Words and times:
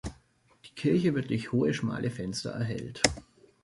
Die 0.65 0.73
Kirche 0.73 1.13
wird 1.13 1.29
durch 1.29 1.51
hohe, 1.51 1.75
schmale 1.75 2.09
Fenster 2.09 2.49
erhellt. 2.49 3.03